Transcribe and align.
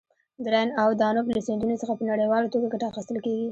د 0.43 0.45
راین 0.53 0.69
او 0.81 0.89
دانوب 1.01 1.27
له 1.35 1.39
سیندونو 1.47 1.79
څخه 1.81 1.93
په 1.95 2.03
نړیواله 2.11 2.49
ټوګه 2.51 2.67
ګټه 2.73 2.85
اخیستل 2.91 3.17
کیږي. 3.25 3.47